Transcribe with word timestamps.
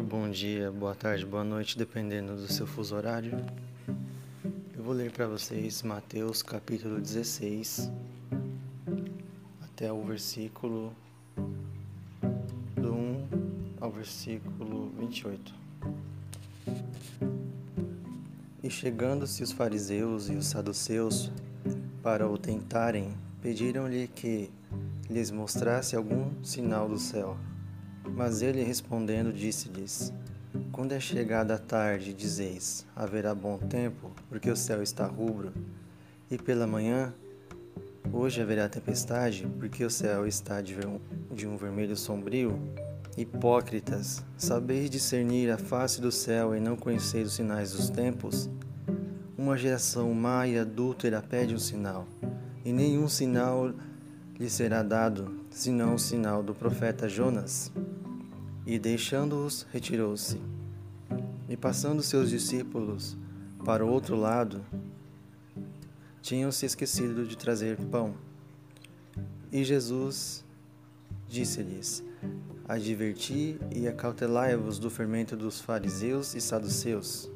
Bom 0.00 0.30
dia, 0.30 0.70
boa 0.70 0.94
tarde, 0.94 1.26
boa 1.26 1.44
noite, 1.44 1.76
dependendo 1.76 2.34
do 2.34 2.50
seu 2.50 2.66
fuso 2.66 2.96
horário. 2.96 3.44
Eu 4.74 4.82
vou 4.82 4.94
ler 4.94 5.10
para 5.10 5.26
vocês 5.26 5.82
Mateus 5.82 6.42
capítulo 6.42 6.98
16 6.98 7.90
até 9.60 9.92
o 9.92 10.02
versículo 10.02 10.94
do 12.74 12.94
1 12.94 13.28
ao 13.80 13.90
versículo 13.90 14.90
28. 14.98 15.54
E 18.62 18.70
chegando-se 18.70 19.42
os 19.42 19.52
fariseus 19.52 20.30
e 20.30 20.36
os 20.36 20.46
saduceus 20.46 21.30
para 22.02 22.26
o 22.26 22.38
tentarem, 22.38 23.12
pediram-lhe 23.42 24.08
que 24.08 24.50
lhes 25.10 25.30
mostrasse 25.30 25.94
algum 25.94 26.32
sinal 26.42 26.88
do 26.88 26.98
céu. 26.98 27.36
Mas 28.04 28.42
ele 28.42 28.62
respondendo 28.62 29.32
disse-lhes: 29.32 30.12
Quando 30.70 30.92
é 30.92 31.00
chegada 31.00 31.54
a 31.54 31.58
tarde, 31.58 32.12
dizeis: 32.12 32.86
haverá 32.94 33.34
bom 33.34 33.58
tempo, 33.58 34.10
porque 34.28 34.50
o 34.50 34.56
céu 34.56 34.82
está 34.82 35.06
rubro, 35.06 35.52
e 36.30 36.36
pela 36.36 36.66
manhã, 36.66 37.14
hoje 38.12 38.40
haverá 38.40 38.68
tempestade, 38.68 39.46
porque 39.58 39.84
o 39.84 39.90
céu 39.90 40.26
está 40.26 40.60
de, 40.60 40.76
de 41.30 41.46
um 41.46 41.56
vermelho 41.56 41.96
sombrio. 41.96 42.58
Hipócritas, 43.16 44.24
sabeis 44.38 44.88
discernir 44.88 45.50
a 45.50 45.58
face 45.58 46.00
do 46.00 46.10
céu 46.10 46.56
e 46.56 46.60
não 46.60 46.76
conheceis 46.76 47.28
os 47.28 47.34
sinais 47.34 47.72
dos 47.72 47.90
tempos? 47.90 48.48
Uma 49.36 49.58
geração 49.58 50.14
má 50.14 50.46
e 50.46 50.58
adúltera 50.58 51.20
pede 51.20 51.54
um 51.54 51.58
sinal, 51.58 52.06
e 52.64 52.72
nenhum 52.72 53.08
sinal 53.08 53.74
lhe 54.38 54.50
será 54.50 54.82
dado, 54.82 55.40
senão 55.50 55.94
o 55.94 55.98
sinal 55.98 56.42
do 56.42 56.54
profeta 56.54 57.08
Jonas. 57.08 57.72
E 58.66 58.78
deixando-os, 58.78 59.66
retirou-se. 59.72 60.40
E 61.48 61.56
passando 61.56 62.02
seus 62.02 62.30
discípulos 62.30 63.16
para 63.64 63.84
o 63.84 63.88
outro 63.90 64.16
lado, 64.16 64.64
tinham 66.20 66.50
se 66.50 66.66
esquecido 66.66 67.26
de 67.26 67.36
trazer 67.36 67.76
pão. 67.76 68.14
E 69.50 69.64
Jesus 69.64 70.44
disse-lhes: 71.28 72.02
Adverti 72.66 73.58
e 73.74 73.86
acautelai-vos 73.86 74.78
do 74.78 74.88
fermento 74.88 75.36
dos 75.36 75.60
fariseus 75.60 76.34
e 76.34 76.40
saduceus. 76.40 77.30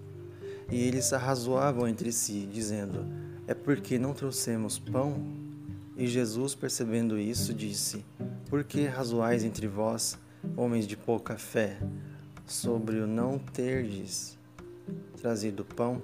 E 0.71 0.77
eles 0.77 1.13
arrazoavam 1.13 1.87
entre 1.87 2.11
si, 2.13 2.49
dizendo: 2.51 3.05
É 3.47 3.55
porque 3.55 3.99
não 3.99 4.15
trouxemos 4.15 4.79
pão? 4.79 5.46
E 5.97 6.07
Jesus, 6.07 6.55
percebendo 6.55 7.19
isso, 7.19 7.55
disse: 7.55 8.05
Por 8.49 8.63
que 8.65 8.87
razoais 8.87 9.43
entre 9.45 9.67
vós? 9.67 10.19
homens 10.55 10.87
de 10.87 10.97
pouca 10.97 11.37
fé, 11.37 11.79
sobre 12.47 12.99
o 12.99 13.07
não 13.07 13.39
terdes 13.39 14.39
trazido 15.21 15.65
pão? 15.65 16.03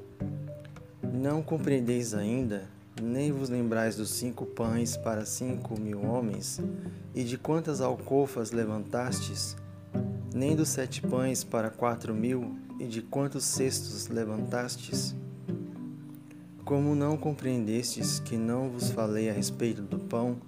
Não 1.02 1.42
compreendeis 1.42 2.14
ainda, 2.14 2.64
nem 3.00 3.30
vos 3.30 3.48
lembrais 3.48 3.94
dos 3.96 4.10
cinco 4.10 4.46
pães 4.46 4.96
para 4.96 5.26
cinco 5.26 5.78
mil 5.78 6.02
homens, 6.02 6.60
e 7.14 7.22
de 7.22 7.36
quantas 7.36 7.80
alcofas 7.80 8.50
levantastes? 8.50 9.56
Nem 10.34 10.56
dos 10.56 10.70
sete 10.70 11.02
pães 11.02 11.44
para 11.44 11.70
quatro 11.70 12.14
mil, 12.14 12.56
e 12.80 12.86
de 12.86 13.02
quantos 13.02 13.44
cestos 13.44 14.08
levantastes? 14.08 15.14
Como 16.72 16.94
não 16.94 17.18
compreendestes 17.18 18.18
que 18.18 18.34
não 18.34 18.70
vos 18.70 18.90
falei 18.90 19.28
a 19.28 19.32
respeito 19.34 19.82
do 19.82 19.98
pão, 19.98 20.38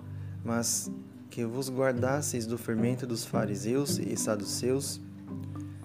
mas 0.43 0.91
que 1.29 1.45
vos 1.45 1.69
guardasseis 1.69 2.47
do 2.47 2.57
fermento 2.57 3.07
dos 3.07 3.27
fariseus 3.27 3.99
e 3.99 4.17
saduceus? 4.17 5.03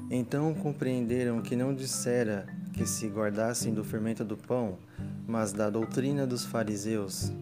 Então 0.10 0.54
compreenderam 0.54 1.42
que 1.42 1.58
não 1.58 1.76
dissera 1.76 2.48
que 2.72 2.86
se 2.86 3.10
guardassem 3.10 3.74
do 3.74 3.84
fermento 3.84 4.24
do 4.24 4.38
pão, 4.38 4.78
mas 5.28 5.52
da 5.52 5.70
doutrina 5.70 6.26
dos 6.26 6.46
fariseus. 6.46 7.34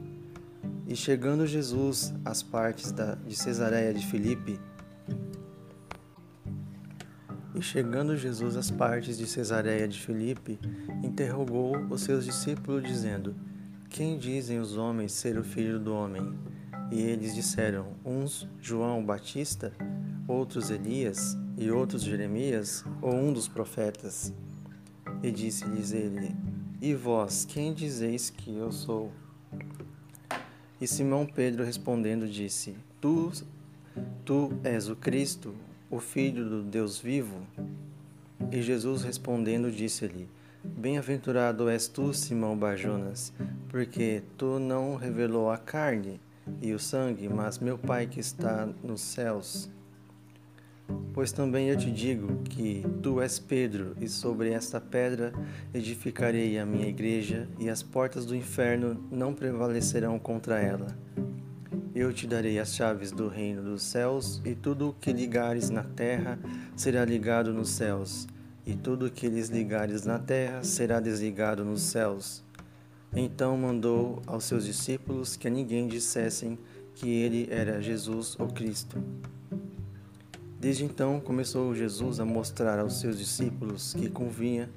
E 0.88 0.96
chegando 0.96 1.46
Jesus 1.46 2.12
às 2.26 2.42
partes 2.42 2.92
da, 2.92 3.14
de 3.14 3.36
Cesareia 3.36 3.94
de 3.94 4.04
Filipe, 4.08 4.60
e 7.58 7.62
chegando 7.62 8.16
Jesus 8.16 8.56
às 8.56 8.70
partes 8.70 9.18
de 9.18 9.26
Cesareia 9.26 9.88
de 9.88 10.00
Filipe, 10.00 10.60
interrogou 11.04 11.76
os 11.90 12.02
seus 12.02 12.24
discípulos, 12.24 12.84
dizendo: 12.84 13.36
Quem 13.90 14.20
dizem 14.20 14.60
os 14.60 14.78
homens 14.78 15.12
ser 15.12 15.40
o 15.40 15.44
filho 15.44 15.80
do 15.80 15.92
homem? 15.92 16.38
E 16.92 17.02
eles 17.02 17.34
disseram: 17.34 17.88
uns 18.06 18.48
João 18.62 19.04
Batista, 19.04 19.74
outros 20.28 20.70
Elias, 20.70 21.36
e 21.58 21.72
outros 21.72 22.04
Jeremias, 22.04 22.86
ou 23.02 23.16
um 23.16 23.34
dos 23.34 23.48
profetas. 23.48 24.32
E 25.24 25.32
disse-lhes 25.32 25.94
ele: 25.94 26.36
E 26.80 26.94
vós, 26.94 27.44
quem 27.44 27.74
dizeis 27.74 28.30
que 28.30 28.56
eu 28.56 28.72
sou? 28.72 29.12
E 30.80 30.86
Simão 30.86 31.26
Pedro 31.26 31.66
respondendo 31.66 32.28
disse: 32.28 32.78
Tu, 33.02 33.32
tu 34.24 34.52
és 34.64 34.90
o 34.90 34.96
Cristo, 34.96 35.56
o 35.90 36.00
Filho 36.00 36.44
do 36.48 36.62
Deus 36.62 37.00
vivo? 37.00 37.40
E 38.52 38.62
Jesus 38.62 39.04
respondendo 39.04 39.72
disse-lhe: 39.72 40.28
Bem-aventurado 40.64 41.70
és 41.70 41.88
tu, 41.88 42.14
Simão 42.14 42.58
Barjonas, 42.58 43.32
porque 43.70 44.22
tu 44.38 44.60
não 44.60 44.96
revelou 44.96 45.50
a 45.50 45.58
carne 45.58 46.20
e 46.62 46.74
o 46.74 46.80
sangue, 46.80 47.30
mas 47.30 47.60
meu 47.60 47.78
Pai 47.78 48.08
que 48.08 48.20
está 48.20 48.68
nos 48.84 49.02
céus. 49.02 49.70
Pois 51.14 51.32
também 51.32 51.70
eu 51.70 51.78
te 51.78 51.92
digo 51.92 52.44
que 52.44 52.86
tu 53.02 53.22
és 53.22 53.40
Pedro, 53.40 53.96
e 54.00 54.08
sobre 54.08 54.52
esta 54.52 54.80
pedra 54.80 55.34
edificarei 55.74 56.58
a 56.58 56.66
minha 56.66 56.88
igreja, 56.88 57.48
e 57.60 57.70
as 57.70 57.84
portas 57.84 58.26
do 58.26 58.36
inferno 58.36 59.04
não 59.12 59.34
prevalecerão 59.34 60.18
contra 60.20 60.60
ela. 60.60 60.88
Eu 62.00 62.14
te 62.14 62.28
darei 62.28 62.60
as 62.60 62.76
chaves 62.76 63.12
do 63.12 63.28
reino 63.28 63.64
dos 63.64 63.82
céus, 63.82 64.40
e 64.46 64.54
tudo 64.54 64.90
o 64.90 64.94
que 64.94 65.12
ligares 65.12 65.72
na 65.72 65.82
terra 65.82 66.38
será 66.76 67.04
ligado 67.04 67.52
nos 67.52 67.72
céus, 67.72 68.28
e 68.68 68.76
tudo 68.76 69.08
o 69.08 69.10
que 69.10 69.28
lhes 69.28 69.50
ligares 69.50 70.06
na 70.06 70.20
terra 70.20 70.64
será 70.64 71.00
desligado 71.00 71.66
nos 71.66 71.82
céus. 71.82 72.44
Então 73.16 73.58
mandou 73.58 74.22
aos 74.28 74.44
seus 74.44 74.64
discípulos 74.64 75.36
que 75.36 75.48
a 75.48 75.50
ninguém 75.50 75.88
dissessem 75.88 76.60
que 76.94 77.10
ele 77.10 77.48
era 77.50 77.82
Jesus 77.82 78.36
o 78.36 78.46
Cristo. 78.46 79.04
Desde 80.60 80.86
então 80.86 81.20
começou 81.20 81.74
Jesus 81.74 82.20
a 82.20 82.26
mostrar 82.26 82.78
aos 82.78 83.00
seus 83.00 83.18
discípulos 83.18 83.96
que 83.96 84.08
convinha 84.08 84.70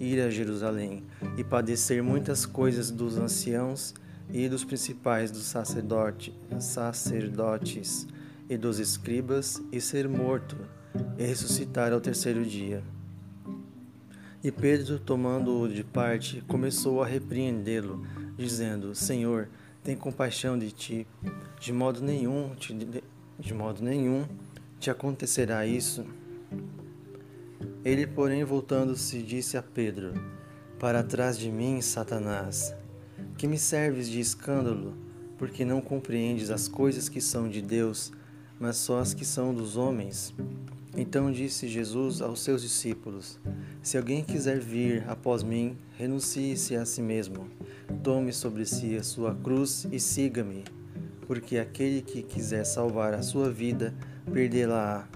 ir 0.00 0.20
a 0.20 0.28
Jerusalém 0.28 1.04
e 1.38 1.44
padecer 1.44 2.02
muitas 2.02 2.44
coisas 2.44 2.90
dos 2.90 3.16
anciãos 3.16 3.94
e 4.32 4.48
dos 4.48 4.64
principais 4.64 5.30
dos 5.30 5.44
sacerdote, 5.44 6.34
sacerdotes 6.58 8.06
e 8.48 8.56
dos 8.56 8.78
escribas 8.78 9.62
e 9.72 9.80
ser 9.80 10.08
morto 10.08 10.56
e 11.18 11.24
ressuscitar 11.24 11.92
ao 11.92 12.00
terceiro 12.00 12.44
dia. 12.44 12.82
E 14.42 14.52
Pedro, 14.52 14.98
tomando-o 14.98 15.68
de 15.68 15.82
parte, 15.82 16.42
começou 16.46 17.02
a 17.02 17.06
repreendê-lo, 17.06 18.06
dizendo: 18.36 18.94
Senhor, 18.94 19.48
tem 19.82 19.96
compaixão 19.96 20.58
de 20.58 20.70
ti. 20.70 21.06
De 21.58 21.72
modo 21.72 22.02
nenhum, 22.02 22.54
te, 22.54 22.74
de 23.38 23.54
modo 23.54 23.82
nenhum 23.82 24.26
te 24.78 24.90
acontecerá 24.90 25.66
isso. 25.66 26.04
Ele, 27.82 28.06
porém, 28.06 28.44
voltando-se, 28.44 29.22
disse 29.22 29.56
a 29.56 29.62
Pedro: 29.62 30.12
Para 30.78 31.02
trás 31.02 31.38
de 31.38 31.50
mim, 31.50 31.80
Satanás, 31.80 32.74
que 33.36 33.46
me 33.46 33.58
serves 33.58 34.08
de 34.08 34.20
escândalo, 34.20 34.94
porque 35.38 35.64
não 35.64 35.80
compreendes 35.80 36.50
as 36.50 36.68
coisas 36.68 37.08
que 37.08 37.20
são 37.20 37.48
de 37.48 37.60
Deus, 37.60 38.12
mas 38.58 38.76
só 38.76 39.00
as 39.00 39.12
que 39.12 39.24
são 39.24 39.54
dos 39.54 39.76
homens. 39.76 40.34
Então 40.96 41.32
disse 41.32 41.66
Jesus 41.66 42.22
aos 42.22 42.40
seus 42.40 42.62
discípulos: 42.62 43.38
Se 43.82 43.96
alguém 43.98 44.22
quiser 44.22 44.60
vir 44.60 45.04
após 45.08 45.42
mim, 45.42 45.76
renuncie-se 45.98 46.76
a 46.76 46.84
si 46.84 47.02
mesmo, 47.02 47.48
tome 48.02 48.32
sobre 48.32 48.64
si 48.64 48.96
a 48.96 49.02
sua 49.02 49.34
cruz 49.34 49.86
e 49.90 49.98
siga-me. 49.98 50.64
Porque 51.26 51.58
aquele 51.58 52.02
que 52.02 52.22
quiser 52.22 52.64
salvar 52.64 53.14
a 53.14 53.22
sua 53.22 53.50
vida, 53.50 53.94
perdê-la-á. 54.32 55.08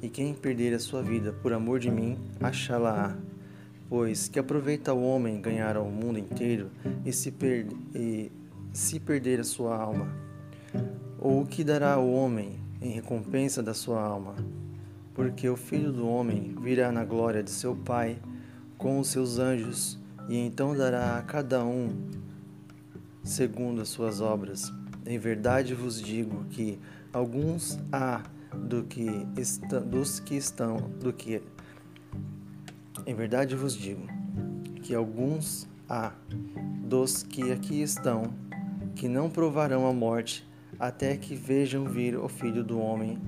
E 0.00 0.08
quem 0.08 0.32
perder 0.32 0.74
a 0.74 0.78
sua 0.78 1.02
vida 1.02 1.32
por 1.32 1.52
amor 1.52 1.80
de 1.80 1.90
mim, 1.90 2.16
achá-la-á. 2.40 3.27
Pois 3.88 4.28
que 4.28 4.38
aproveita 4.38 4.92
o 4.92 5.02
homem 5.02 5.40
ganhar 5.40 5.76
o 5.76 5.84
mundo 5.84 6.18
inteiro 6.18 6.70
e 7.04 7.12
se, 7.12 7.30
per 7.30 7.66
e 7.94 8.30
se 8.72 9.00
perder 9.00 9.40
a 9.40 9.44
sua 9.44 9.76
alma? 9.76 10.08
Ou 11.18 11.42
o 11.42 11.46
que 11.46 11.64
dará 11.64 11.98
o 11.98 12.12
homem 12.12 12.60
em 12.80 12.90
recompensa 12.90 13.62
da 13.62 13.74
sua 13.74 14.02
alma? 14.02 14.34
porque 15.18 15.48
o 15.48 15.56
Filho 15.56 15.90
do 15.90 16.08
Homem 16.08 16.54
virá 16.62 16.92
na 16.92 17.04
glória 17.04 17.42
de 17.42 17.50
seu 17.50 17.74
Pai 17.74 18.20
com 18.76 19.00
os 19.00 19.08
seus 19.08 19.40
anjos, 19.40 19.98
e 20.28 20.36
então 20.36 20.76
dará 20.76 21.18
a 21.18 21.22
cada 21.22 21.64
um 21.64 22.08
segundo 23.24 23.80
as 23.80 23.88
suas 23.88 24.20
obras. 24.20 24.72
Em 25.04 25.18
verdade 25.18 25.74
vos 25.74 26.00
digo 26.00 26.44
que 26.50 26.78
alguns 27.12 27.80
há 27.90 28.22
do 28.54 28.84
que 28.84 29.10
dos 29.86 30.20
que 30.20 30.36
estão 30.36 30.76
do 31.00 31.12
que 31.12 31.42
Em 33.06 33.14
verdade 33.14 33.54
vos 33.54 33.74
digo 33.74 34.06
que 34.82 34.94
alguns 34.94 35.66
há 35.88 36.12
dos 36.84 37.22
que 37.22 37.52
aqui 37.52 37.80
estão 37.82 38.34
que 38.94 39.08
não 39.08 39.30
provarão 39.30 39.86
a 39.86 39.92
morte 39.92 40.46
até 40.78 41.16
que 41.16 41.34
vejam 41.34 41.84
vir 41.84 42.16
o 42.16 42.28
Filho 42.28 42.64
do 42.64 42.78
Homem 42.80 43.18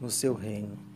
no 0.00 0.10
seu 0.10 0.34
reino. 0.34 0.87